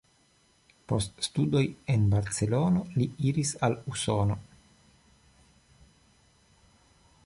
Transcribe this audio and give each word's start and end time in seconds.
Post 0.91 1.19
studoj 1.27 1.61
en 1.95 2.07
Barcelono 2.15 2.83
li 2.95 3.09
iris 3.33 3.53
al 3.69 3.79
Usono. 3.95 4.41